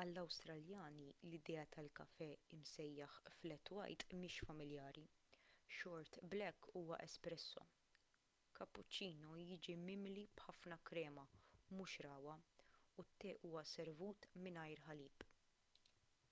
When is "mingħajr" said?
14.48-14.86